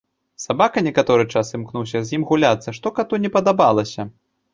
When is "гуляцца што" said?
2.31-2.87